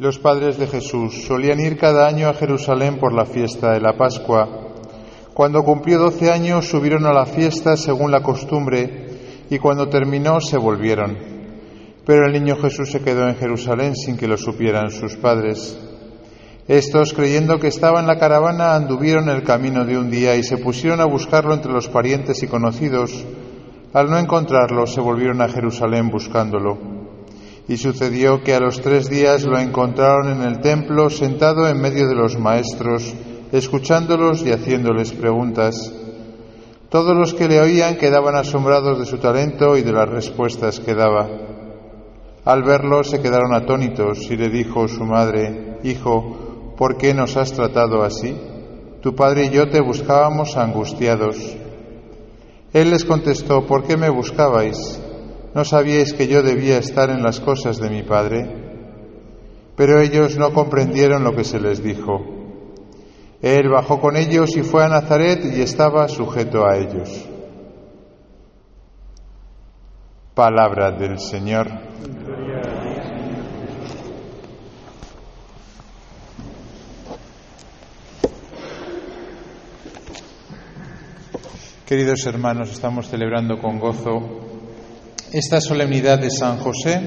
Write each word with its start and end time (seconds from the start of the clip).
Los 0.00 0.20
padres 0.20 0.56
de 0.58 0.68
Jesús 0.68 1.24
solían 1.26 1.58
ir 1.58 1.76
cada 1.76 2.06
año 2.06 2.28
a 2.28 2.34
Jerusalén 2.34 3.00
por 3.00 3.12
la 3.12 3.26
fiesta 3.26 3.72
de 3.72 3.80
la 3.80 3.96
Pascua. 3.96 4.48
Cuando 5.34 5.64
cumplió 5.64 5.98
doce 5.98 6.30
años 6.30 6.68
subieron 6.68 7.04
a 7.04 7.12
la 7.12 7.26
fiesta 7.26 7.76
según 7.76 8.12
la 8.12 8.22
costumbre 8.22 9.08
y 9.50 9.58
cuando 9.58 9.88
terminó 9.88 10.40
se 10.40 10.56
volvieron. 10.56 11.18
Pero 12.06 12.26
el 12.26 12.32
niño 12.32 12.54
Jesús 12.62 12.92
se 12.92 13.00
quedó 13.00 13.26
en 13.26 13.34
Jerusalén 13.34 13.96
sin 13.96 14.16
que 14.16 14.28
lo 14.28 14.36
supieran 14.36 14.92
sus 14.92 15.16
padres. 15.16 15.76
Estos, 16.68 17.12
creyendo 17.12 17.58
que 17.58 17.66
estaba 17.66 17.98
en 17.98 18.06
la 18.06 18.20
caravana, 18.20 18.76
anduvieron 18.76 19.28
el 19.28 19.42
camino 19.42 19.84
de 19.84 19.98
un 19.98 20.12
día 20.12 20.36
y 20.36 20.44
se 20.44 20.58
pusieron 20.58 21.00
a 21.00 21.06
buscarlo 21.06 21.54
entre 21.54 21.72
los 21.72 21.88
parientes 21.88 22.40
y 22.44 22.46
conocidos. 22.46 23.26
Al 23.92 24.08
no 24.08 24.16
encontrarlo, 24.16 24.86
se 24.86 25.00
volvieron 25.00 25.42
a 25.42 25.48
Jerusalén 25.48 26.08
buscándolo. 26.08 26.97
Y 27.68 27.76
sucedió 27.76 28.42
que 28.42 28.54
a 28.54 28.60
los 28.60 28.80
tres 28.80 29.10
días 29.10 29.44
lo 29.44 29.58
encontraron 29.58 30.32
en 30.32 30.42
el 30.42 30.60
templo, 30.60 31.10
sentado 31.10 31.68
en 31.68 31.80
medio 31.80 32.08
de 32.08 32.14
los 32.14 32.38
maestros, 32.38 33.14
escuchándolos 33.52 34.42
y 34.42 34.52
haciéndoles 34.52 35.12
preguntas. 35.12 35.92
Todos 36.88 37.14
los 37.14 37.34
que 37.34 37.48
le 37.48 37.60
oían 37.60 37.96
quedaban 37.96 38.34
asombrados 38.34 38.98
de 38.98 39.04
su 39.04 39.18
talento 39.18 39.76
y 39.76 39.82
de 39.82 39.92
las 39.92 40.08
respuestas 40.08 40.80
que 40.80 40.94
daba. 40.94 41.28
Al 42.46 42.62
verlo 42.62 43.04
se 43.04 43.20
quedaron 43.20 43.52
atónitos 43.52 44.30
y 44.30 44.36
le 44.38 44.48
dijo 44.48 44.88
su 44.88 45.04
madre, 45.04 45.76
Hijo, 45.84 46.74
¿por 46.78 46.96
qué 46.96 47.12
nos 47.12 47.36
has 47.36 47.52
tratado 47.52 48.02
así? 48.02 48.34
Tu 49.02 49.14
padre 49.14 49.44
y 49.44 49.50
yo 49.50 49.68
te 49.68 49.82
buscábamos 49.82 50.56
angustiados. 50.56 51.36
Él 52.72 52.90
les 52.90 53.04
contestó, 53.04 53.66
¿por 53.66 53.84
qué 53.84 53.98
me 53.98 54.08
buscabais? 54.08 54.98
¿No 55.58 55.64
sabíais 55.64 56.12
que 56.12 56.28
yo 56.28 56.40
debía 56.40 56.78
estar 56.78 57.10
en 57.10 57.20
las 57.20 57.40
cosas 57.40 57.80
de 57.80 57.90
mi 57.90 58.04
padre? 58.04 58.46
Pero 59.74 60.00
ellos 60.00 60.38
no 60.38 60.52
comprendieron 60.52 61.24
lo 61.24 61.34
que 61.34 61.42
se 61.42 61.58
les 61.58 61.82
dijo. 61.82 62.24
Él 63.42 63.68
bajó 63.68 64.00
con 64.00 64.16
ellos 64.16 64.56
y 64.56 64.62
fue 64.62 64.84
a 64.84 64.88
Nazaret 64.88 65.40
y 65.44 65.60
estaba 65.60 66.06
sujeto 66.06 66.64
a 66.64 66.76
ellos. 66.76 67.28
Palabra 70.32 70.92
del 70.92 71.18
Señor. 71.18 71.66
Queridos 81.84 82.24
hermanos, 82.26 82.70
estamos 82.70 83.08
celebrando 83.08 83.58
con 83.58 83.80
gozo 83.80 84.47
esta 85.32 85.60
solemnidad 85.60 86.18
de 86.18 86.30
San 86.30 86.58
José 86.58 87.00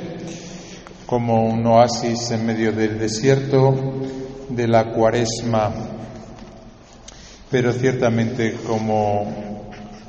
como 1.05 1.45
un 1.45 1.65
oasis 1.65 2.31
en 2.31 2.45
medio 2.45 2.71
del 2.71 2.99
desierto 2.99 3.73
de 4.49 4.67
la 4.67 4.93
cuaresma, 4.93 5.71
pero 7.49 7.73
ciertamente 7.73 8.53
como 8.65 9.61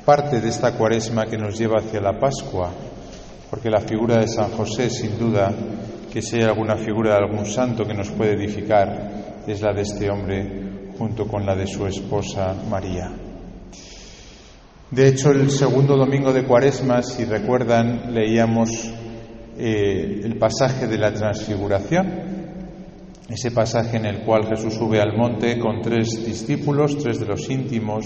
parte 0.05 0.39
de 0.39 0.49
esta 0.49 0.73
cuaresma 0.73 1.25
que 1.25 1.37
nos 1.37 1.57
lleva 1.57 1.79
hacia 1.79 1.99
la 1.99 2.19
Pascua, 2.19 2.71
porque 3.49 3.69
la 3.69 3.81
figura 3.81 4.19
de 4.19 4.27
San 4.27 4.51
José, 4.51 4.89
sin 4.89 5.17
duda, 5.17 5.51
que 6.11 6.21
si 6.21 6.37
hay 6.37 6.43
alguna 6.43 6.77
figura 6.77 7.15
de 7.15 7.25
algún 7.25 7.45
santo 7.45 7.83
que 7.83 7.93
nos 7.93 8.11
puede 8.11 8.33
edificar, 8.33 9.43
es 9.47 9.61
la 9.61 9.73
de 9.73 9.81
este 9.81 10.09
hombre 10.09 10.93
junto 10.97 11.27
con 11.27 11.45
la 11.45 11.55
de 11.55 11.67
su 11.67 11.85
esposa 11.87 12.55
María. 12.69 13.22
De 14.93 15.07
hecho, 15.07 15.31
el 15.31 15.49
segundo 15.49 15.97
domingo 15.97 16.31
de 16.31 16.43
Cuaresma, 16.43 17.01
si 17.01 17.25
recuerdan, 17.25 18.13
leíamos 18.13 18.93
eh, 19.57 20.21
el 20.23 20.37
pasaje 20.37 20.85
de 20.85 20.99
la 20.99 21.11
transfiguración, 21.11 22.07
ese 23.27 23.49
pasaje 23.49 23.97
en 23.97 24.05
el 24.05 24.23
cual 24.23 24.45
Jesús 24.45 24.75
sube 24.75 25.01
al 25.01 25.17
monte 25.17 25.57
con 25.57 25.81
tres 25.81 26.23
discípulos, 26.23 26.99
tres 26.99 27.19
de 27.19 27.25
los 27.25 27.49
íntimos, 27.49 28.05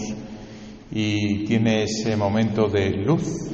y 0.89 1.43
tiene 1.43 1.83
ese 1.83 2.15
momento 2.15 2.69
de 2.69 2.91
luz. 2.91 3.51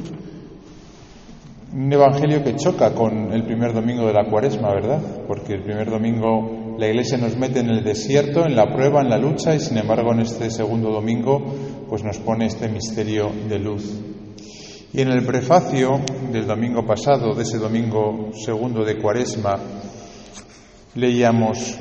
Un 1.74 1.92
evangelio 1.92 2.44
que 2.44 2.56
choca 2.56 2.94
con 2.94 3.34
el 3.34 3.46
primer 3.46 3.74
domingo 3.74 4.06
de 4.06 4.14
la 4.14 4.30
Cuaresma, 4.30 4.76
¿verdad? 4.76 5.02
Porque 5.28 5.54
el 5.54 5.64
primer 5.64 5.90
domingo 5.90 6.76
la 6.78 6.88
Iglesia 6.88 7.18
nos 7.18 7.36
mete 7.36 7.62
en 7.62 7.70
el 7.70 7.84
desierto, 7.84 8.46
en 8.46 8.56
la 8.56 8.68
prueba, 8.68 9.02
en 9.02 9.10
la 9.10 9.18
lucha, 9.18 9.56
y 9.56 9.60
sin 9.60 9.80
embargo 9.80 10.12
en 10.12 10.20
este 10.20 10.52
segundo 10.52 10.92
domingo 10.92 11.44
pues 11.94 12.04
nos 12.04 12.18
pone 12.18 12.48
este 12.48 12.68
misterio 12.70 13.32
de 13.48 13.60
luz. 13.60 13.84
Y 14.94 15.02
en 15.02 15.10
el 15.10 15.24
prefacio 15.28 16.02
del 16.32 16.48
domingo 16.48 16.84
pasado, 16.88 17.36
de 17.36 17.44
ese 17.44 17.60
domingo 17.60 18.32
segundo 18.34 18.84
de 18.84 18.98
Cuaresma, 18.98 19.60
leíamos, 20.96 21.78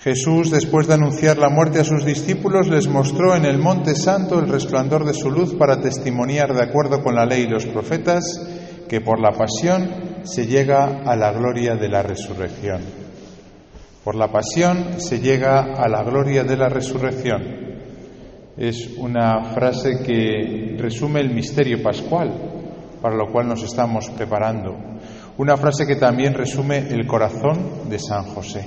Jesús, 0.00 0.50
después 0.50 0.86
de 0.86 0.94
anunciar 0.94 1.36
la 1.36 1.50
muerte 1.50 1.80
a 1.80 1.84
sus 1.84 2.06
discípulos, 2.06 2.68
les 2.68 2.88
mostró 2.88 3.36
en 3.36 3.44
el 3.44 3.58
Monte 3.58 3.94
Santo 3.94 4.38
el 4.38 4.48
resplandor 4.48 5.04
de 5.04 5.12
su 5.12 5.30
luz 5.30 5.52
para 5.52 5.82
testimoniar, 5.82 6.54
de 6.54 6.62
acuerdo 6.62 7.02
con 7.02 7.16
la 7.16 7.26
ley 7.26 7.42
y 7.42 7.50
los 7.50 7.66
profetas, 7.66 8.24
que 8.88 9.02
por 9.02 9.20
la 9.20 9.32
pasión 9.32 10.22
se 10.22 10.46
llega 10.46 11.02
a 11.04 11.14
la 11.16 11.32
gloria 11.32 11.76
de 11.76 11.90
la 11.90 12.02
resurrección. 12.02 12.80
Por 14.02 14.14
la 14.14 14.32
pasión 14.32 15.02
se 15.02 15.20
llega 15.20 15.74
a 15.74 15.86
la 15.86 16.02
gloria 16.02 16.44
de 16.44 16.56
la 16.56 16.70
resurrección 16.70 17.67
es 18.58 18.96
una 18.96 19.44
frase 19.54 20.02
que 20.04 20.76
resume 20.78 21.20
el 21.20 21.30
misterio 21.30 21.80
pascual 21.82 22.32
para 23.00 23.16
lo 23.16 23.30
cual 23.30 23.48
nos 23.48 23.62
estamos 23.62 24.10
preparando. 24.10 24.76
Una 25.38 25.56
frase 25.56 25.86
que 25.86 25.96
también 25.96 26.34
resume 26.34 26.78
el 26.90 27.06
corazón 27.06 27.88
de 27.88 27.98
San 27.98 28.24
José. 28.24 28.66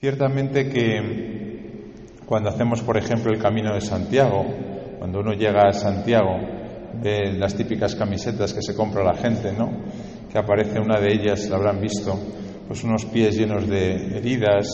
Ciertamente 0.00 0.68
que 0.68 1.92
cuando 2.26 2.50
hacemos, 2.50 2.82
por 2.82 2.96
ejemplo, 2.96 3.32
el 3.32 3.40
camino 3.40 3.72
de 3.72 3.80
Santiago, 3.80 4.44
cuando 4.98 5.20
uno 5.20 5.32
llega 5.32 5.68
a 5.68 5.72
Santiago, 5.72 6.36
ve 7.00 7.32
las 7.32 7.54
típicas 7.54 7.94
camisetas 7.94 8.52
que 8.52 8.62
se 8.62 8.74
compra 8.74 9.04
la 9.04 9.14
gente, 9.14 9.52
¿no? 9.52 9.70
Que 10.30 10.38
aparece 10.38 10.80
una 10.80 11.00
de 11.00 11.14
ellas, 11.14 11.48
la 11.48 11.56
habrán 11.56 11.80
visto, 11.80 12.18
pues 12.66 12.82
unos 12.84 13.06
pies 13.06 13.36
llenos 13.36 13.68
de 13.68 14.18
heridas, 14.18 14.68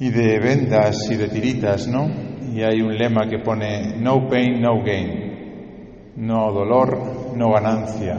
y 0.00 0.08
de 0.08 0.38
vendas 0.40 1.10
y 1.10 1.16
de 1.16 1.28
tiritas, 1.28 1.86
¿no? 1.86 2.08
Y 2.52 2.62
hay 2.62 2.80
un 2.80 2.96
lema 2.96 3.28
que 3.28 3.38
pone 3.38 3.96
no 3.98 4.26
pain, 4.28 4.60
no 4.60 4.82
gain. 4.82 6.14
No 6.16 6.52
dolor, 6.52 7.36
no 7.36 7.52
ganancia. 7.52 8.18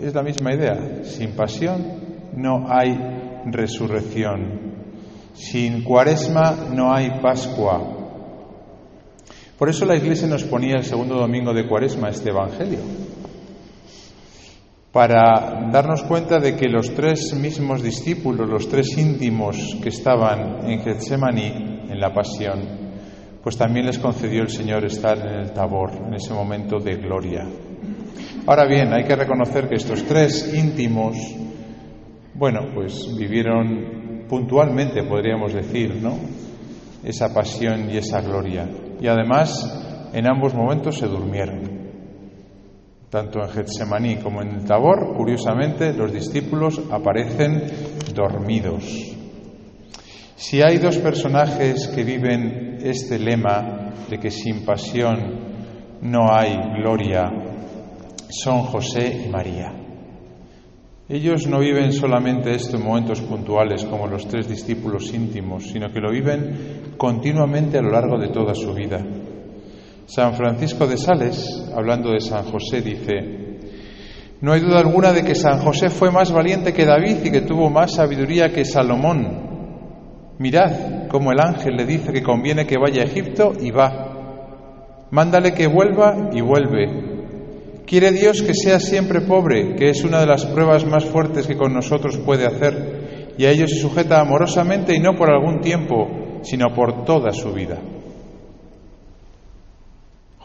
Es 0.00 0.12
la 0.12 0.22
misma 0.22 0.52
idea. 0.52 1.04
Sin 1.04 1.32
pasión 1.36 1.84
no 2.36 2.66
hay 2.68 2.96
resurrección. 3.46 4.74
Sin 5.34 5.84
cuaresma 5.84 6.68
no 6.74 6.92
hay 6.92 7.20
Pascua. 7.22 7.94
Por 9.56 9.68
eso 9.68 9.86
la 9.86 9.96
Iglesia 9.96 10.28
nos 10.28 10.44
ponía 10.44 10.76
el 10.76 10.84
segundo 10.84 11.14
domingo 11.14 11.54
de 11.54 11.66
cuaresma 11.66 12.08
este 12.08 12.30
Evangelio 12.30 12.80
para 14.98 15.70
darnos 15.70 16.02
cuenta 16.02 16.40
de 16.40 16.56
que 16.56 16.68
los 16.68 16.92
tres 16.92 17.32
mismos 17.32 17.84
discípulos, 17.84 18.48
los 18.48 18.68
tres 18.68 18.98
íntimos 18.98 19.76
que 19.80 19.90
estaban 19.90 20.68
en 20.68 20.80
Getsemaní, 20.80 21.86
en 21.88 22.00
la 22.00 22.12
pasión, 22.12 22.58
pues 23.40 23.56
también 23.56 23.86
les 23.86 24.00
concedió 24.00 24.42
el 24.42 24.48
Señor 24.48 24.84
estar 24.84 25.16
en 25.16 25.38
el 25.38 25.52
tabor, 25.52 25.92
en 26.04 26.14
ese 26.14 26.34
momento 26.34 26.80
de 26.80 26.96
gloria. 26.96 27.46
Ahora 28.44 28.66
bien, 28.66 28.92
hay 28.92 29.04
que 29.04 29.14
reconocer 29.14 29.68
que 29.68 29.76
estos 29.76 30.02
tres 30.02 30.52
íntimos, 30.52 31.16
bueno, 32.34 32.62
pues 32.74 33.16
vivieron 33.16 34.24
puntualmente, 34.28 35.04
podríamos 35.04 35.54
decir, 35.54 35.94
¿no? 36.02 36.18
Esa 37.04 37.32
pasión 37.32 37.88
y 37.88 37.98
esa 37.98 38.20
gloria. 38.20 38.68
Y 39.00 39.06
además, 39.06 40.10
en 40.12 40.28
ambos 40.28 40.54
momentos 40.54 40.98
se 40.98 41.06
durmieron. 41.06 41.77
Tanto 43.10 43.40
en 43.40 43.48
Getsemaní 43.48 44.16
como 44.16 44.42
en 44.42 44.48
el 44.48 44.64
Tabor, 44.64 45.14
curiosamente, 45.16 45.94
los 45.94 46.12
discípulos 46.12 46.80
aparecen 46.90 47.62
dormidos. 48.14 48.84
Si 50.36 50.62
hay 50.62 50.78
dos 50.78 50.98
personajes 50.98 51.88
que 51.88 52.04
viven 52.04 52.78
este 52.82 53.18
lema 53.18 53.92
de 54.08 54.18
que 54.18 54.30
sin 54.30 54.64
pasión 54.64 55.98
no 56.02 56.32
hay 56.32 56.54
gloria, 56.80 57.32
son 58.28 58.62
José 58.62 59.24
y 59.26 59.28
María. 59.30 59.72
Ellos 61.08 61.46
no 61.46 61.60
viven 61.60 61.92
solamente 61.92 62.54
estos 62.54 62.78
momentos 62.78 63.22
puntuales 63.22 63.84
como 63.86 64.06
los 64.06 64.28
tres 64.28 64.46
discípulos 64.46 65.12
íntimos, 65.14 65.64
sino 65.64 65.90
que 65.90 66.00
lo 66.00 66.10
viven 66.10 66.94
continuamente 66.98 67.78
a 67.78 67.82
lo 67.82 67.90
largo 67.90 68.18
de 68.18 68.28
toda 68.28 68.54
su 68.54 68.74
vida. 68.74 69.02
San 70.08 70.32
Francisco 70.32 70.86
de 70.86 70.96
Sales, 70.96 71.70
hablando 71.76 72.12
de 72.12 72.20
San 72.20 72.44
José, 72.44 72.80
dice, 72.80 73.58
no 74.40 74.54
hay 74.54 74.60
duda 74.60 74.80
alguna 74.80 75.12
de 75.12 75.22
que 75.22 75.34
San 75.34 75.58
José 75.58 75.90
fue 75.90 76.10
más 76.10 76.32
valiente 76.32 76.72
que 76.72 76.86
David 76.86 77.18
y 77.24 77.30
que 77.30 77.42
tuvo 77.42 77.68
más 77.68 77.92
sabiduría 77.92 78.48
que 78.48 78.64
Salomón. 78.64 80.32
Mirad 80.38 81.08
cómo 81.10 81.30
el 81.30 81.38
ángel 81.38 81.76
le 81.76 81.84
dice 81.84 82.10
que 82.10 82.22
conviene 82.22 82.66
que 82.66 82.78
vaya 82.78 83.02
a 83.02 83.04
Egipto 83.04 83.52
y 83.60 83.70
va. 83.70 85.06
Mándale 85.10 85.52
que 85.52 85.66
vuelva 85.66 86.30
y 86.32 86.40
vuelve. 86.40 87.82
Quiere 87.86 88.10
Dios 88.10 88.40
que 88.40 88.54
sea 88.54 88.80
siempre 88.80 89.20
pobre, 89.20 89.76
que 89.76 89.90
es 89.90 90.04
una 90.04 90.20
de 90.20 90.26
las 90.26 90.46
pruebas 90.46 90.86
más 90.86 91.04
fuertes 91.04 91.46
que 91.46 91.58
con 91.58 91.74
nosotros 91.74 92.16
puede 92.16 92.46
hacer, 92.46 93.34
y 93.36 93.44
a 93.44 93.50
ello 93.50 93.68
se 93.68 93.76
sujeta 93.76 94.20
amorosamente 94.20 94.96
y 94.96 95.00
no 95.00 95.14
por 95.14 95.30
algún 95.30 95.60
tiempo, 95.60 96.40
sino 96.44 96.74
por 96.74 97.04
toda 97.04 97.30
su 97.32 97.52
vida. 97.52 97.78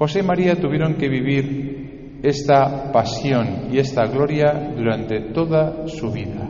José 0.03 0.19
y 0.19 0.23
María 0.23 0.59
tuvieron 0.59 0.95
que 0.95 1.07
vivir 1.07 2.19
esta 2.21 2.91
pasión 2.91 3.69
y 3.71 3.77
esta 3.77 4.05
gloria 4.05 4.73
durante 4.75 5.31
toda 5.33 5.87
su 5.87 6.11
vida. 6.11 6.45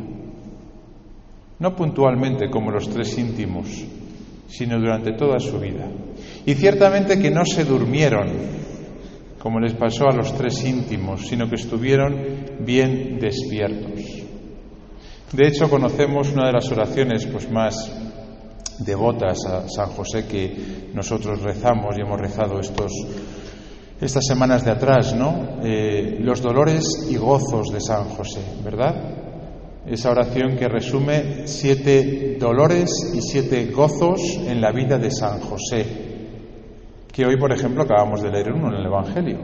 No 1.60 1.76
puntualmente 1.76 2.50
como 2.50 2.72
los 2.72 2.90
tres 2.90 3.16
íntimos, 3.16 3.68
sino 4.48 4.80
durante 4.80 5.14
toda 5.14 5.38
su 5.38 5.60
vida. 5.60 5.88
Y 6.48 6.56
ciertamente 6.56 7.20
que 7.20 7.30
no 7.30 7.46
se 7.46 7.64
durmieron, 7.64 8.28
como 9.38 9.60
les 9.60 9.76
pasó 9.76 10.06
a 10.08 10.16
los 10.16 10.36
tres 10.36 10.66
íntimos, 10.66 11.28
sino 11.28 11.48
que 11.48 11.58
estuvieron 11.58 12.16
bien 12.62 13.20
despiertos. 13.20 14.02
De 15.32 15.48
hecho, 15.48 15.70
conocemos 15.70 16.34
una 16.34 16.48
de 16.48 16.54
las 16.54 16.72
oraciones 16.72 17.28
pues, 17.28 17.52
más 17.52 18.04
devotas 18.80 19.46
a 19.46 19.70
San 19.70 19.90
José 19.92 20.26
que 20.26 20.90
nosotros 20.96 21.40
rezamos 21.44 21.96
y 21.96 22.02
hemos 22.02 22.20
rezado 22.20 22.60
estos, 22.60 22.92
estas 24.04 24.26
semanas 24.28 24.66
de 24.66 24.72
atrás, 24.72 25.16
¿no? 25.16 25.60
Eh, 25.64 26.18
los 26.20 26.42
dolores 26.42 27.08
y 27.10 27.16
gozos 27.16 27.72
de 27.72 27.80
San 27.80 28.10
José, 28.10 28.42
¿verdad? 28.64 28.96
Esa 29.86 30.12
oración 30.12 30.58
que 30.58 30.68
resume 30.68 31.48
siete 31.48 32.38
dolores 32.40 33.14
y 33.16 33.22
siete 33.22 33.68
gozos 33.68 34.20
en 34.46 34.60
la 34.60 34.72
vida 34.72 34.98
de 34.98 35.10
San 35.10 35.40
José, 35.40 35.86
que 37.12 37.26
hoy, 37.26 37.38
por 37.38 37.54
ejemplo, 37.54 37.84
acabamos 37.84 38.22
de 38.22 38.32
leer 38.32 38.52
uno 38.52 38.68
en 38.68 38.80
el 38.80 38.86
Evangelio. 38.86 39.40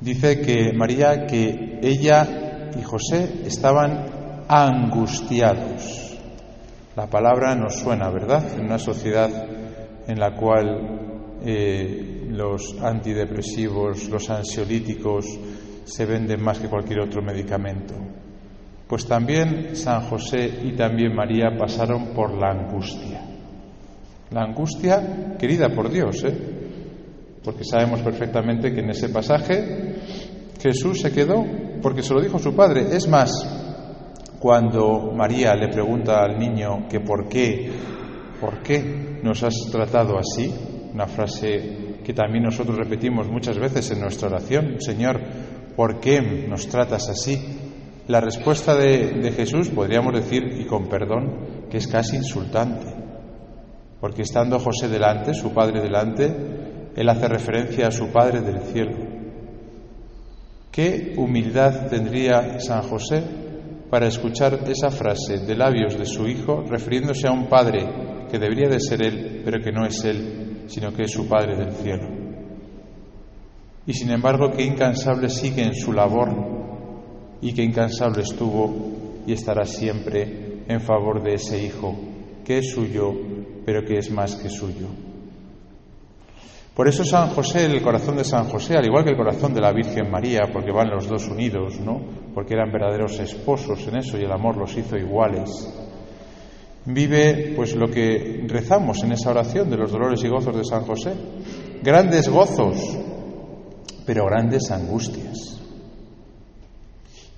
Dice 0.00 0.40
que 0.40 0.72
María, 0.72 1.26
que 1.26 1.80
ella 1.82 2.70
y 2.78 2.82
José 2.82 3.42
estaban 3.44 4.44
angustiados. 4.48 6.16
La 6.96 7.06
palabra 7.06 7.54
nos 7.54 7.76
suena, 7.76 8.08
¿verdad? 8.10 8.44
En 8.56 8.64
una 8.64 8.78
sociedad 8.78 9.30
en 10.06 10.18
la 10.18 10.34
cual 10.34 11.07
eh, 11.44 12.26
los 12.30 12.76
antidepresivos, 12.80 14.08
los 14.08 14.28
ansiolíticos 14.30 15.26
se 15.84 16.04
venden 16.04 16.42
más 16.42 16.58
que 16.58 16.68
cualquier 16.68 17.00
otro 17.00 17.22
medicamento. 17.22 17.94
Pues 18.86 19.06
también 19.06 19.76
San 19.76 20.02
José 20.02 20.60
y 20.64 20.72
también 20.72 21.14
María 21.14 21.56
pasaron 21.58 22.14
por 22.14 22.32
la 22.32 22.50
angustia. 22.50 23.22
La 24.30 24.42
angustia 24.42 25.36
querida 25.38 25.68
por 25.74 25.90
Dios, 25.90 26.24
¿eh? 26.24 26.58
porque 27.42 27.64
sabemos 27.64 28.00
perfectamente 28.00 28.72
que 28.72 28.80
en 28.80 28.90
ese 28.90 29.08
pasaje 29.08 29.94
Jesús 30.60 31.00
se 31.00 31.12
quedó 31.12 31.44
porque 31.80 32.02
se 32.02 32.12
lo 32.14 32.20
dijo 32.20 32.38
su 32.38 32.54
padre. 32.54 32.94
Es 32.94 33.08
más, 33.08 33.30
cuando 34.38 35.12
María 35.14 35.54
le 35.54 35.68
pregunta 35.68 36.22
al 36.22 36.38
niño 36.38 36.86
que 36.88 37.00
por 37.00 37.28
qué, 37.28 37.70
por 38.40 38.62
qué 38.62 39.18
nos 39.22 39.42
has 39.42 39.54
tratado 39.70 40.18
así, 40.18 40.52
una 40.98 41.06
frase 41.06 42.00
que 42.02 42.12
también 42.12 42.42
nosotros 42.42 42.76
repetimos 42.76 43.28
muchas 43.28 43.56
veces 43.56 43.88
en 43.92 44.00
nuestra 44.00 44.26
oración, 44.26 44.80
Señor, 44.80 45.20
¿por 45.76 46.00
qué 46.00 46.20
nos 46.20 46.66
tratas 46.66 47.08
así? 47.08 47.38
La 48.08 48.20
respuesta 48.20 48.74
de, 48.74 49.30
Jesús 49.30 49.68
podríamos 49.68 50.12
decir, 50.12 50.42
y 50.58 50.66
con 50.66 50.88
perdón, 50.88 51.68
que 51.70 51.76
es 51.76 51.86
casi 51.86 52.16
insultante, 52.16 52.92
porque 54.00 54.22
estando 54.22 54.58
José 54.58 54.88
delante, 54.88 55.34
su 55.34 55.54
padre 55.54 55.80
delante, 55.80 56.34
él 56.96 57.08
hace 57.08 57.28
referencia 57.28 57.86
a 57.86 57.92
su 57.92 58.08
Padre 58.08 58.40
del 58.40 58.60
cielo. 58.62 58.96
¿Qué 60.72 61.14
humildad 61.16 61.86
tendría 61.86 62.58
San 62.58 62.82
José 62.82 63.22
para 63.88 64.08
escuchar 64.08 64.58
esa 64.66 64.90
frase 64.90 65.38
de 65.46 65.54
labios 65.54 65.96
de 65.96 66.06
su 66.06 66.26
hijo 66.26 66.64
refiriéndose 66.68 67.28
a 67.28 67.32
un 67.32 67.46
padre 67.46 68.26
que 68.28 68.40
debería 68.40 68.68
de 68.68 68.80
ser 68.80 69.00
él, 69.06 69.42
pero 69.44 69.62
que 69.62 69.70
no 69.70 69.86
es 69.86 70.04
él, 70.04 70.47
sino 70.68 70.92
que 70.92 71.02
es 71.02 71.10
su 71.10 71.26
Padre 71.26 71.56
del 71.56 71.72
cielo. 71.72 72.08
Y 73.86 73.92
sin 73.94 74.10
embargo, 74.10 74.52
qué 74.52 74.62
incansable 74.62 75.28
sigue 75.30 75.62
en 75.62 75.74
su 75.74 75.92
labor 75.92 76.28
y 77.40 77.52
qué 77.52 77.62
incansable 77.62 78.22
estuvo 78.22 79.22
y 79.26 79.32
estará 79.32 79.64
siempre 79.64 80.62
en 80.68 80.80
favor 80.80 81.22
de 81.22 81.34
ese 81.34 81.64
hijo, 81.64 81.98
que 82.44 82.58
es 82.58 82.70
suyo, 82.70 83.12
pero 83.64 83.84
que 83.84 83.98
es 83.98 84.10
más 84.10 84.36
que 84.36 84.50
suyo. 84.50 84.88
Por 86.74 86.86
eso 86.86 87.04
San 87.04 87.30
José, 87.30 87.64
el 87.64 87.82
corazón 87.82 88.16
de 88.16 88.24
San 88.24 88.44
José, 88.44 88.76
al 88.76 88.86
igual 88.86 89.02
que 89.02 89.10
el 89.10 89.16
corazón 89.16 89.52
de 89.52 89.60
la 89.60 89.72
Virgen 89.72 90.10
María, 90.10 90.42
porque 90.52 90.70
van 90.70 90.90
los 90.90 91.08
dos 91.08 91.26
unidos, 91.26 91.80
¿no? 91.80 92.00
Porque 92.32 92.54
eran 92.54 92.70
verdaderos 92.70 93.18
esposos 93.18 93.84
en 93.88 93.96
eso 93.96 94.16
y 94.16 94.22
el 94.22 94.30
amor 94.30 94.56
los 94.56 94.76
hizo 94.76 94.96
iguales. 94.96 95.50
Vive 96.90 97.52
pues 97.54 97.76
lo 97.76 97.90
que 97.90 98.46
rezamos 98.48 99.04
en 99.04 99.12
esa 99.12 99.28
oración 99.28 99.68
de 99.68 99.76
los 99.76 99.92
dolores 99.92 100.24
y 100.24 100.28
gozos 100.28 100.56
de 100.56 100.64
San 100.64 100.84
José. 100.84 101.12
Grandes 101.82 102.30
gozos, 102.30 102.78
pero 104.06 104.24
grandes 104.24 104.70
angustias. 104.70 105.60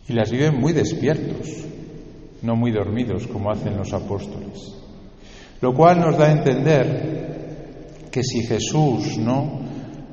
Y 0.08 0.12
las 0.12 0.30
vive 0.30 0.52
muy 0.52 0.72
despiertos, 0.72 1.48
no 2.42 2.54
muy 2.54 2.70
dormidos 2.70 3.26
como 3.26 3.50
hacen 3.50 3.76
los 3.76 3.92
apóstoles. 3.92 4.72
Lo 5.60 5.74
cual 5.74 5.98
nos 5.98 6.16
da 6.16 6.28
a 6.28 6.32
entender 6.32 8.06
que 8.08 8.22
si 8.22 8.46
Jesús, 8.46 9.18
¿no? 9.18 9.62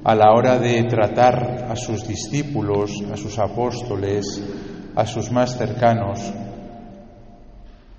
A 0.04 0.16
la 0.16 0.34
hora 0.34 0.58
de 0.58 0.84
tratar 0.86 1.68
a 1.70 1.76
sus 1.76 2.08
discípulos, 2.08 3.04
a 3.14 3.16
sus 3.16 3.38
apóstoles, 3.38 4.26
a 4.96 5.06
sus 5.06 5.32
más 5.32 5.56
cercanos, 5.56 6.34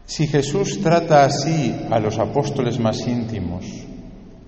si 0.09 0.27
Jesús 0.27 0.81
trata 0.83 1.27
así 1.27 1.85
a 1.91 2.01
los 2.01 2.19
apóstoles 2.19 2.81
más 2.81 3.07
íntimos 3.07 3.67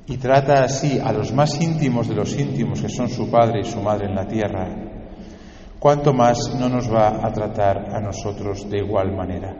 y 0.07 0.17
trata 0.17 0.65
así 0.65 0.99
a 0.99 1.13
los 1.13 1.35
más 1.35 1.61
íntimos 1.61 2.09
de 2.09 2.15
los 2.15 2.35
íntimos 2.39 2.81
que 2.81 2.89
son 2.89 3.11
su 3.11 3.31
padre 3.31 3.61
y 3.61 3.65
su 3.65 3.79
madre 3.83 4.07
en 4.07 4.15
la 4.15 4.27
tierra, 4.27 4.75
¿cuánto 5.79 6.15
más 6.15 6.55
no 6.59 6.71
nos 6.71 6.91
va 6.91 7.27
a 7.27 7.31
tratar 7.31 7.95
a 7.95 8.01
nosotros 8.01 8.71
de 8.71 8.79
igual 8.79 9.15
manera? 9.15 9.55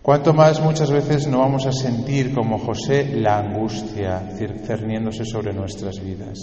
Cuanto 0.00 0.32
más 0.32 0.62
muchas 0.62 0.90
veces 0.90 1.26
no 1.26 1.40
vamos 1.40 1.66
a 1.66 1.72
sentir 1.72 2.34
como 2.34 2.58
José 2.58 3.14
la 3.14 3.36
angustia 3.36 4.30
cerniéndose 4.64 5.26
sobre 5.26 5.52
nuestras 5.52 6.02
vidas. 6.02 6.38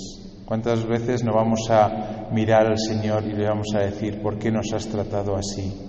¿Cuántas 0.45 0.85
veces 0.85 1.23
no 1.23 1.33
vamos 1.33 1.67
a 1.71 2.29
mirar 2.31 2.67
al 2.67 2.77
Señor 2.77 3.23
y 3.25 3.33
le 3.33 3.47
vamos 3.47 3.69
a 3.75 3.79
decir, 3.79 4.21
¿por 4.21 4.37
qué 4.37 4.51
nos 4.51 4.71
has 4.73 4.87
tratado 4.87 5.35
así? 5.35 5.88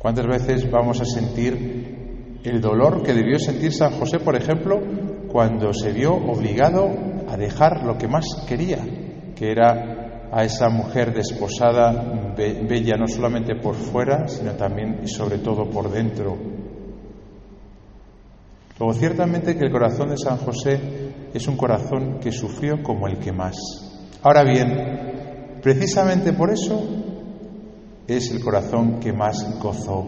¿Cuántas 0.00 0.26
veces 0.26 0.70
vamos 0.70 1.00
a 1.00 1.04
sentir 1.04 2.40
el 2.42 2.60
dolor 2.60 3.02
que 3.02 3.12
debió 3.12 3.38
sentir 3.38 3.70
San 3.70 3.92
José, 3.92 4.18
por 4.18 4.34
ejemplo, 4.34 4.80
cuando 5.28 5.74
se 5.74 5.92
vio 5.92 6.14
obligado 6.14 6.88
a 7.28 7.36
dejar 7.36 7.84
lo 7.84 7.98
que 7.98 8.08
más 8.08 8.24
quería, 8.48 8.78
que 9.36 9.52
era 9.52 10.30
a 10.32 10.42
esa 10.42 10.70
mujer 10.70 11.12
desposada, 11.12 12.32
bella 12.34 12.96
no 12.96 13.06
solamente 13.06 13.56
por 13.56 13.74
fuera, 13.74 14.26
sino 14.26 14.52
también 14.52 15.00
y 15.04 15.08
sobre 15.08 15.36
todo 15.38 15.68
por 15.68 15.90
dentro, 15.90 16.38
Luego, 18.80 18.94
ciertamente 18.94 19.58
que 19.58 19.66
el 19.66 19.70
corazón 19.70 20.08
de 20.08 20.16
San 20.16 20.38
José 20.38 20.80
es 21.34 21.46
un 21.46 21.58
corazón 21.58 22.18
que 22.18 22.32
sufrió 22.32 22.82
como 22.82 23.06
el 23.08 23.18
que 23.18 23.30
más. 23.30 23.54
Ahora 24.22 24.42
bien, 24.42 25.58
precisamente 25.62 26.32
por 26.32 26.50
eso 26.50 26.99
es 28.16 28.30
el 28.30 28.40
corazón 28.40 29.00
que 29.00 29.12
más 29.12 29.58
gozó. 29.60 30.04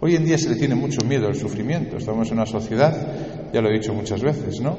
Hoy 0.00 0.16
en 0.16 0.24
día 0.24 0.36
se 0.36 0.50
le 0.50 0.56
tiene 0.56 0.74
mucho 0.74 1.06
miedo 1.06 1.26
al 1.26 1.34
sufrimiento. 1.34 1.96
Estamos 1.96 2.28
en 2.28 2.38
una 2.38 2.46
sociedad, 2.46 3.50
ya 3.52 3.60
lo 3.60 3.68
he 3.68 3.72
dicho 3.72 3.94
muchas 3.94 4.22
veces, 4.22 4.60
¿no? 4.60 4.76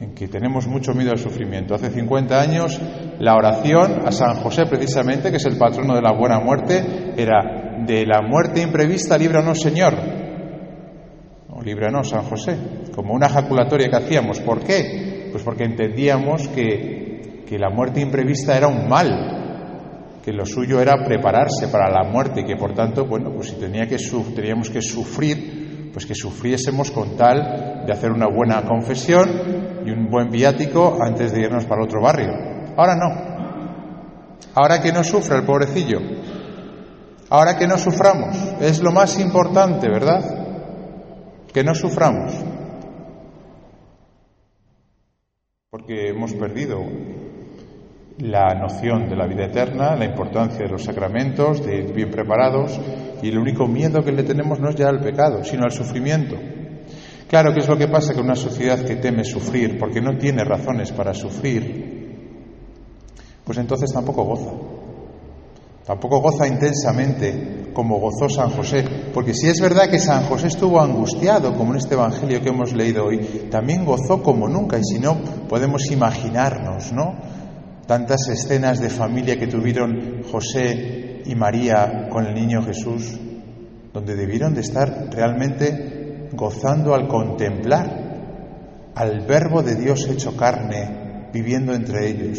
En 0.00 0.14
que 0.14 0.28
tenemos 0.28 0.66
mucho 0.66 0.92
miedo 0.92 1.12
al 1.12 1.18
sufrimiento. 1.18 1.74
Hace 1.74 1.90
50 1.90 2.40
años 2.40 2.80
la 3.18 3.34
oración 3.34 4.06
a 4.06 4.12
San 4.12 4.36
José, 4.36 4.66
precisamente, 4.66 5.30
que 5.30 5.36
es 5.36 5.46
el 5.46 5.56
patrono 5.56 5.94
de 5.94 6.02
la 6.02 6.12
buena 6.12 6.40
muerte, 6.40 7.12
era 7.16 7.84
de 7.86 8.04
la 8.04 8.22
muerte 8.22 8.60
imprevista, 8.60 9.16
líbranos 9.16 9.60
Señor 9.60 9.94
líbranos, 11.66 12.10
San 12.10 12.22
José, 12.22 12.56
como 12.94 13.12
una 13.12 13.26
ejaculatoria 13.26 13.88
que 13.88 13.96
hacíamos. 13.96 14.40
¿Por 14.40 14.62
qué? 14.62 15.28
Pues 15.32 15.42
porque 15.42 15.64
entendíamos 15.64 16.46
que, 16.48 17.42
que 17.44 17.58
la 17.58 17.70
muerte 17.70 18.00
imprevista 18.00 18.56
era 18.56 18.68
un 18.68 18.88
mal, 18.88 19.35
que 20.26 20.32
lo 20.32 20.44
suyo 20.44 20.80
era 20.80 21.04
prepararse 21.04 21.68
para 21.68 21.88
la 21.88 22.02
muerte 22.02 22.40
y 22.40 22.44
que 22.44 22.56
por 22.56 22.74
tanto, 22.74 23.06
bueno, 23.06 23.30
pues 23.32 23.50
si 23.50 23.54
tenía 23.54 23.86
que 23.86 23.96
teníamos 24.34 24.68
que 24.68 24.82
sufrir, 24.82 25.92
pues 25.92 26.04
que 26.04 26.16
sufriésemos 26.16 26.90
con 26.90 27.16
tal 27.16 27.84
de 27.86 27.92
hacer 27.92 28.10
una 28.10 28.26
buena 28.26 28.60
confesión 28.62 29.30
y 29.86 29.90
un 29.92 30.10
buen 30.10 30.28
viático 30.30 30.98
antes 31.00 31.32
de 31.32 31.42
irnos 31.42 31.64
para 31.66 31.84
otro 31.84 32.02
barrio. 32.02 32.32
Ahora 32.76 32.96
no. 32.96 34.36
Ahora 34.56 34.80
que 34.80 34.90
no 34.90 35.04
sufra 35.04 35.36
el 35.36 35.44
pobrecillo. 35.44 36.00
Ahora 37.30 37.56
que 37.56 37.68
no 37.68 37.78
suframos. 37.78 38.36
Es 38.60 38.82
lo 38.82 38.90
más 38.90 39.20
importante, 39.20 39.88
¿verdad? 39.88 40.46
que 41.56 41.64
no 41.64 41.74
suframos, 41.74 42.34
porque 45.70 46.10
hemos 46.10 46.34
perdido 46.34 46.82
la 48.18 48.54
noción 48.54 49.08
de 49.08 49.16
la 49.16 49.26
vida 49.26 49.44
eterna, 49.44 49.94
la 49.94 50.06
importancia 50.06 50.64
de 50.64 50.70
los 50.70 50.84
sacramentos, 50.84 51.64
de 51.64 51.76
ir 51.76 51.92
bien 51.92 52.10
preparados, 52.10 52.80
y 53.22 53.28
el 53.28 53.38
único 53.38 53.66
miedo 53.66 54.02
que 54.02 54.12
le 54.12 54.22
tenemos 54.22 54.58
no 54.58 54.70
es 54.70 54.76
ya 54.76 54.88
al 54.88 55.00
pecado, 55.00 55.44
sino 55.44 55.64
al 55.64 55.72
sufrimiento. 55.72 56.36
Claro, 57.28 57.52
¿qué 57.52 57.60
es 57.60 57.68
lo 57.68 57.76
que 57.76 57.88
pasa 57.88 58.14
con 58.14 58.24
una 58.24 58.36
sociedad 58.36 58.84
que 58.84 58.96
teme 58.96 59.24
sufrir 59.24 59.78
porque 59.78 60.00
no 60.00 60.16
tiene 60.16 60.44
razones 60.44 60.92
para 60.92 61.12
sufrir? 61.12 61.96
Pues 63.44 63.58
entonces 63.58 63.92
tampoco 63.92 64.24
goza. 64.24 64.52
Tampoco 65.84 66.20
goza 66.20 66.48
intensamente 66.48 67.70
como 67.72 67.98
gozó 67.98 68.28
San 68.28 68.50
José, 68.50 68.84
porque 69.12 69.34
si 69.34 69.48
es 69.48 69.60
verdad 69.60 69.90
que 69.90 69.98
San 69.98 70.24
José 70.24 70.46
estuvo 70.46 70.80
angustiado, 70.80 71.52
como 71.54 71.72
en 71.72 71.78
este 71.78 71.94
Evangelio 71.94 72.40
que 72.40 72.48
hemos 72.48 72.72
leído 72.72 73.04
hoy, 73.04 73.18
también 73.50 73.84
gozó 73.84 74.22
como 74.22 74.48
nunca, 74.48 74.78
y 74.78 74.84
si 74.84 74.98
no, 74.98 75.16
podemos 75.48 75.90
imaginarnos, 75.90 76.92
¿no? 76.92 77.14
Tantas 77.86 78.28
escenas 78.28 78.80
de 78.80 78.90
familia 78.90 79.38
que 79.38 79.46
tuvieron 79.46 80.22
José 80.30 81.22
y 81.24 81.34
María 81.34 82.08
con 82.10 82.26
el 82.26 82.34
niño 82.34 82.62
Jesús, 82.62 83.18
donde 83.92 84.16
debieron 84.16 84.54
de 84.54 84.60
estar 84.60 85.08
realmente 85.12 86.28
gozando 86.32 86.94
al 86.94 87.06
contemplar 87.06 88.06
al 88.96 89.26
Verbo 89.26 89.62
de 89.62 89.74
Dios 89.74 90.08
hecho 90.08 90.36
carne, 90.36 91.28
viviendo 91.32 91.74
entre 91.74 92.08
ellos. 92.08 92.38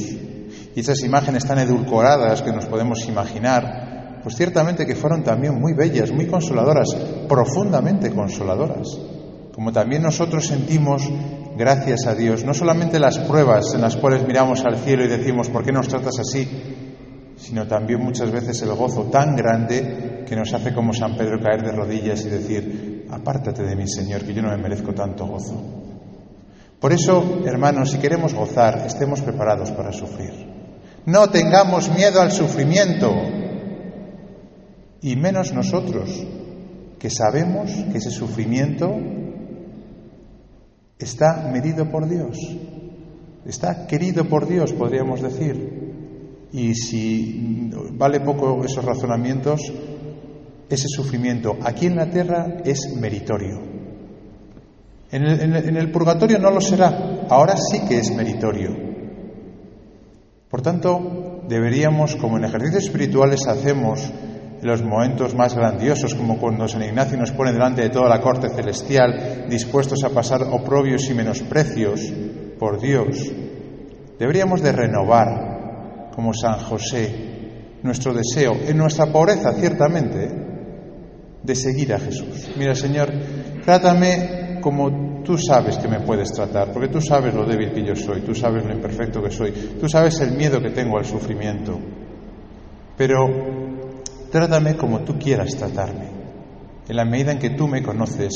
Y 0.75 0.79
esas 0.79 1.03
imágenes 1.03 1.45
tan 1.45 1.59
edulcoradas 1.59 2.41
que 2.41 2.51
nos 2.51 2.65
podemos 2.65 3.07
imaginar, 3.07 4.19
pues 4.23 4.35
ciertamente 4.35 4.85
que 4.85 4.95
fueron 4.95 5.23
también 5.23 5.59
muy 5.59 5.73
bellas, 5.73 6.11
muy 6.11 6.25
consoladoras, 6.25 6.95
profundamente 7.29 8.11
consoladoras. 8.11 8.87
Como 9.57 9.73
también 9.73 10.03
nosotros 10.03 10.45
sentimos, 10.45 11.09
gracias 11.57 12.05
a 12.05 12.13
Dios, 12.13 12.45
no 12.45 12.53
solamente 12.53 12.99
las 12.99 13.17
pruebas 13.17 13.73
en 13.73 13.81
las 13.81 13.97
cuales 13.97 14.25
miramos 14.25 14.63
al 14.63 14.77
cielo 14.77 15.03
y 15.03 15.07
decimos, 15.09 15.49
¿por 15.49 15.65
qué 15.65 15.71
nos 15.73 15.89
tratas 15.89 16.19
así? 16.19 16.47
sino 17.37 17.67
también 17.67 18.03
muchas 18.03 18.31
veces 18.31 18.61
el 18.61 18.73
gozo 18.73 19.05
tan 19.05 19.35
grande 19.35 20.23
que 20.27 20.35
nos 20.35 20.53
hace 20.53 20.73
como 20.73 20.93
San 20.93 21.15
Pedro 21.15 21.39
caer 21.39 21.63
de 21.63 21.71
rodillas 21.71 22.25
y 22.25 22.29
decir, 22.29 23.07
apártate 23.11 23.63
de 23.63 23.75
mí, 23.75 23.87
Señor, 23.87 24.23
que 24.25 24.33
yo 24.33 24.41
no 24.41 24.49
me 24.49 24.57
merezco 24.57 24.93
tanto 24.93 25.25
gozo. 25.25 25.59
Por 26.79 26.93
eso, 26.93 27.41
hermanos, 27.45 27.91
si 27.91 27.97
queremos 27.97 28.33
gozar, 28.33 28.83
estemos 28.85 29.21
preparados 29.21 29.71
para 29.71 29.91
sufrir. 29.91 30.31
No 31.05 31.29
tengamos 31.29 31.89
miedo 31.89 32.21
al 32.21 32.31
sufrimiento, 32.31 33.11
y 35.01 35.15
menos 35.15 35.53
nosotros, 35.53 36.09
que 36.99 37.09
sabemos 37.09 37.71
que 37.91 37.99
ese 37.99 38.11
sufrimiento 38.11 38.93
está 40.99 41.49
medido 41.51 41.89
por 41.89 42.07
Dios, 42.07 42.37
está 43.45 43.87
querido 43.87 44.25
por 44.25 44.47
Dios, 44.47 44.73
podríamos 44.73 45.21
decir. 45.21 46.47
Y 46.51 46.73
si 46.75 47.69
vale 47.91 48.21
poco 48.21 48.63
esos 48.63 48.83
razonamientos, 48.83 49.71
ese 50.69 50.87
sufrimiento 50.87 51.57
aquí 51.61 51.85
en 51.87 51.95
la 51.95 52.09
tierra 52.09 52.57
es 52.63 52.95
meritorio. 52.95 53.61
En 55.09 55.23
el, 55.23 55.55
en 55.55 55.77
el, 55.77 55.91
purgatorio 55.91 56.37
no 56.37 56.51
lo 56.51 56.59
será, 56.59 57.25
ahora 57.29 57.55
sí 57.55 57.79
que 57.87 57.99
es 57.99 58.13
meritorio. 58.13 58.75
Por 60.49 60.61
tanto, 60.61 61.43
deberíamos, 61.47 62.15
como 62.17 62.37
en 62.37 62.43
ejercicios 62.45 62.85
espirituales 62.85 63.47
hacemos 63.47 64.11
en 64.61 64.67
los 64.67 64.81
momentos 64.83 65.35
más 65.35 65.55
grandiosos, 65.55 66.15
como 66.15 66.37
cuando 66.37 66.67
San 66.67 66.83
Ignacio 66.83 67.17
nos 67.17 67.31
pone 67.31 67.51
delante 67.51 67.83
de 67.83 67.89
toda 67.89 68.09
la 68.09 68.21
corte 68.21 68.49
celestial, 68.49 69.45
dispuestos 69.49 70.03
a 70.03 70.09
pasar 70.09 70.43
oprobios 70.43 71.09
y 71.09 71.13
menosprecios 71.13 72.01
por 72.57 72.79
Dios, 72.79 73.31
deberíamos 74.17 74.61
de 74.61 74.71
renovar, 74.71 76.09
como 76.13 76.33
San 76.33 76.59
José, 76.59 77.27
nuestro 77.83 78.13
deseo, 78.13 78.53
en 78.67 78.77
nuestra 78.77 79.05
pobreza, 79.11 79.53
ciertamente, 79.53 80.29
de 81.43 81.55
seguir 81.55 81.93
a 81.93 81.99
Jesús. 81.99 82.49
Mira, 82.57 82.73
Señor, 82.73 83.11
trátame 83.63 84.59
como 84.61 85.21
tú 85.23 85.37
sabes 85.37 85.77
que 85.77 85.87
me 85.87 85.99
puedes 85.99 86.31
tratar, 86.31 86.71
porque 86.71 86.87
tú 86.87 86.99
sabes 86.99 87.33
lo 87.33 87.45
débil 87.45 87.71
que 87.71 87.85
yo 87.85 87.95
soy, 87.95 88.21
tú 88.21 88.33
sabes 88.33 88.65
lo 88.65 88.73
imperfecto 88.73 89.21
que 89.21 89.29
soy, 89.29 89.51
tú 89.79 89.87
sabes 89.87 90.19
el 90.21 90.31
miedo 90.31 90.59
que 90.61 90.71
tengo 90.71 90.97
al 90.97 91.05
sufrimiento. 91.05 91.79
Pero 92.97 93.27
trátame 94.31 94.75
como 94.75 95.01
tú 95.01 95.17
quieras 95.17 95.55
tratarme, 95.55 96.09
en 96.87 96.95
la 96.95 97.05
medida 97.05 97.31
en 97.31 97.39
que 97.39 97.51
tú 97.51 97.67
me 97.67 97.83
conoces 97.83 98.33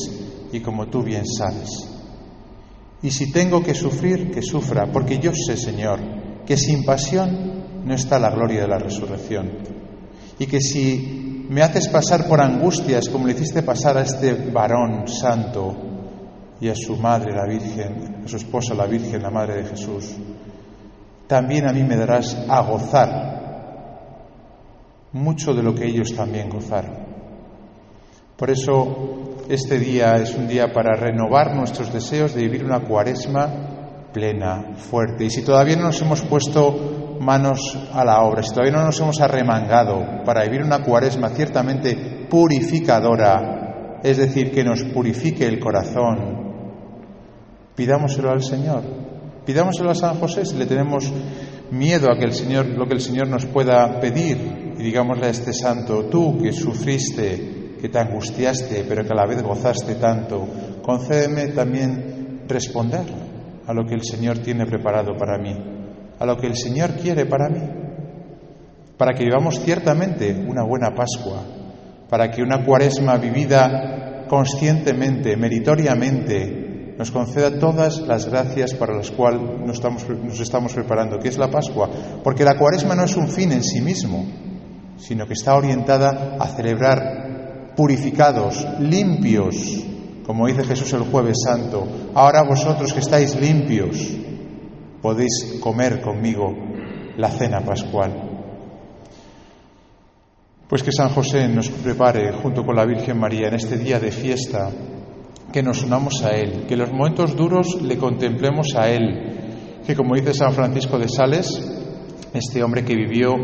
y 0.51 0.59
como 0.59 0.87
tú 0.87 1.03
bien 1.03 1.25
sabes. 1.25 1.87
Y 3.01 3.11
si 3.11 3.31
tengo 3.31 3.63
que 3.63 3.73
sufrir, 3.73 4.31
que 4.31 4.41
sufra, 4.41 4.91
porque 4.91 5.19
yo 5.19 5.31
sé, 5.33 5.57
Señor, 5.57 5.99
que 6.45 6.57
sin 6.57 6.83
pasión 6.83 7.83
no 7.85 7.93
está 7.93 8.19
la 8.19 8.29
gloria 8.29 8.61
de 8.61 8.67
la 8.67 8.77
resurrección. 8.77 9.49
Y 10.37 10.45
que 10.45 10.59
si 10.61 11.45
me 11.49 11.61
haces 11.61 11.87
pasar 11.87 12.27
por 12.27 12.41
angustias 12.41 13.09
como 13.09 13.27
le 13.27 13.33
hiciste 13.33 13.63
pasar 13.63 13.97
a 13.97 14.03
este 14.03 14.33
varón 14.51 15.07
santo, 15.07 15.91
y 16.61 16.69
a 16.69 16.75
su 16.75 16.95
madre, 16.95 17.33
la 17.33 17.47
Virgen, 17.47 18.21
a 18.23 18.27
su 18.27 18.37
esposa, 18.37 18.75
la 18.75 18.85
Virgen, 18.85 19.23
la 19.23 19.31
Madre 19.31 19.63
de 19.63 19.69
Jesús, 19.69 20.15
también 21.27 21.67
a 21.67 21.73
mí 21.73 21.83
me 21.83 21.97
darás 21.97 22.37
a 22.47 22.61
gozar 22.61 23.30
mucho 25.13 25.53
de 25.53 25.63
lo 25.63 25.75
que 25.75 25.85
ellos 25.85 26.15
también 26.15 26.49
gozaron. 26.49 27.11
Por 28.37 28.49
eso 28.49 29.35
este 29.49 29.77
día 29.77 30.15
es 30.15 30.35
un 30.35 30.47
día 30.47 30.71
para 30.73 30.95
renovar 30.95 31.55
nuestros 31.55 31.91
deseos 31.93 32.33
de 32.33 32.41
vivir 32.41 32.65
una 32.65 32.81
cuaresma 32.81 34.09
plena, 34.11 34.73
fuerte. 34.75 35.25
Y 35.25 35.29
si 35.29 35.43
todavía 35.43 35.75
no 35.75 35.83
nos 35.83 36.01
hemos 36.01 36.21
puesto 36.23 37.17
manos 37.19 37.77
a 37.93 38.03
la 38.03 38.23
obra, 38.23 38.43
si 38.43 38.49
todavía 38.49 38.73
no 38.73 38.85
nos 38.85 38.99
hemos 38.99 39.21
arremangado 39.21 40.23
para 40.25 40.43
vivir 40.43 40.63
una 40.63 40.83
cuaresma 40.83 41.29
ciertamente 41.29 42.27
purificadora, 42.29 43.99
es 44.03 44.17
decir, 44.17 44.51
que 44.51 44.63
nos 44.63 44.83
purifique 44.83 45.45
el 45.45 45.59
corazón, 45.59 46.41
Pidámoselo 47.75 48.29
al 48.29 48.43
Señor. 48.43 48.83
Pidámoselo 49.45 49.89
a 49.89 49.95
San 49.95 50.19
José 50.19 50.45
si 50.45 50.55
le 50.55 50.65
tenemos 50.65 51.11
miedo 51.71 52.11
a 52.11 52.17
que 52.17 52.25
el 52.25 52.33
Señor, 52.33 52.67
lo 52.67 52.85
que 52.85 52.93
el 52.93 53.01
Señor 53.01 53.27
nos 53.27 53.45
pueda 53.45 53.99
pedir. 53.99 54.60
Y 54.81 54.83
digámosle 54.83 55.27
a 55.27 55.29
este 55.29 55.53
santo, 55.53 56.05
tú 56.05 56.39
que 56.41 56.51
sufriste, 56.51 57.77
que 57.79 57.87
te 57.87 57.99
angustiaste, 57.99 58.83
pero 58.89 59.03
que 59.05 59.13
a 59.13 59.15
la 59.15 59.27
vez 59.27 59.43
gozaste 59.43 59.93
tanto, 59.93 60.43
concédeme 60.81 61.49
también 61.49 62.41
responder 62.47 63.05
a 63.67 63.73
lo 63.73 63.85
que 63.85 63.93
el 63.93 64.03
Señor 64.03 64.39
tiene 64.39 64.65
preparado 64.65 65.15
para 65.15 65.37
mí, 65.37 65.55
a 66.17 66.25
lo 66.25 66.35
que 66.35 66.47
el 66.47 66.55
Señor 66.55 66.93
quiere 66.95 67.27
para 67.27 67.49
mí, 67.49 67.61
para 68.97 69.13
que 69.13 69.23
vivamos 69.23 69.59
ciertamente 69.59 70.33
una 70.33 70.63
buena 70.63 70.95
Pascua, 70.95 71.43
para 72.09 72.31
que 72.31 72.41
una 72.41 72.65
cuaresma 72.65 73.17
vivida 73.17 74.25
conscientemente, 74.27 75.37
meritoriamente, 75.37 76.95
nos 76.97 77.11
conceda 77.11 77.59
todas 77.59 77.99
las 77.99 78.27
gracias 78.27 78.73
para 78.73 78.95
las 78.95 79.11
cuales 79.11 79.41
nos 79.63 79.75
estamos, 79.75 80.09
nos 80.09 80.39
estamos 80.39 80.73
preparando, 80.73 81.19
que 81.19 81.29
es 81.29 81.37
la 81.37 81.51
Pascua, 81.51 81.87
porque 82.23 82.43
la 82.43 82.57
cuaresma 82.57 82.95
no 82.95 83.03
es 83.03 83.15
un 83.15 83.27
fin 83.27 83.51
en 83.51 83.63
sí 83.63 83.79
mismo, 83.79 84.25
sino 85.01 85.25
que 85.25 85.33
está 85.33 85.55
orientada 85.55 86.37
a 86.39 86.47
celebrar 86.47 87.73
purificados, 87.75 88.65
limpios, 88.79 89.83
como 90.25 90.47
dice 90.47 90.63
Jesús 90.63 90.93
el 90.93 91.03
jueves 91.03 91.37
santo, 91.43 91.87
ahora 92.13 92.43
vosotros 92.43 92.93
que 92.93 92.99
estáis 92.99 93.35
limpios, 93.35 93.97
podéis 95.01 95.59
comer 95.59 96.01
conmigo 96.01 96.53
la 97.17 97.29
cena 97.29 97.61
pascual. 97.61 98.29
Pues 100.67 100.83
que 100.83 100.91
San 100.91 101.09
José 101.09 101.47
nos 101.49 101.69
prepare 101.69 102.31
junto 102.31 102.63
con 102.63 102.75
la 102.75 102.85
Virgen 102.85 103.19
María 103.19 103.47
en 103.47 103.55
este 103.55 103.77
día 103.77 103.99
de 103.99 104.11
fiesta 104.11 104.69
que 105.51 105.63
nos 105.63 105.83
unamos 105.83 106.23
a 106.23 106.29
Él, 106.29 106.65
que 106.67 106.77
los 106.77 106.91
momentos 106.93 107.35
duros 107.35 107.81
le 107.81 107.97
contemplemos 107.97 108.67
a 108.77 108.89
Él, 108.89 109.81
que 109.85 109.95
como 109.95 110.15
dice 110.15 110.33
San 110.33 110.53
Francisco 110.53 110.97
de 110.97 111.09
Sales, 111.09 111.59
este 112.33 112.63
hombre 112.63 112.85
que 112.85 112.95
vivió 112.95 113.35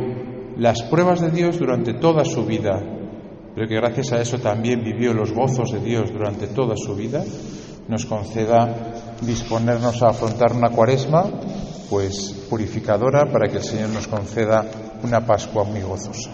las 0.58 0.82
pruebas 0.84 1.22
de 1.22 1.30
Dios 1.30 1.60
durante 1.60 1.94
toda 1.94 2.26
su 2.26 2.46
vida, 2.46 2.82
pero 3.54 3.68
que 3.68 3.76
gracias 3.76 4.12
a 4.12 4.22
eso 4.22 4.40
también 4.40 4.84
vivió 4.84 5.14
los 5.14 5.32
gozos 5.32 5.72
de 5.72 5.80
Dios 5.80 6.12
durante 6.12 6.48
toda 6.48 6.76
su 6.76 6.96
vida, 6.96 7.24
nos 7.88 8.06
conceda 8.06 9.16
disponernos 9.22 10.02
a 10.04 10.10
afrontar 10.10 10.54
una 10.54 10.70
cuaresma, 10.70 11.26
pues 11.90 12.46
purificadora, 12.50 13.32
para 13.32 13.48
que 13.50 13.58
el 13.58 13.64
Señor 13.64 13.90
nos 13.90 14.08
conceda 14.08 14.66
una 15.04 15.26
Pascua 15.26 15.64
muy 15.64 15.82
gozosa. 15.82 16.32